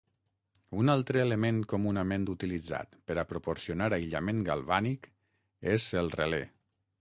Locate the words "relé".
6.23-6.43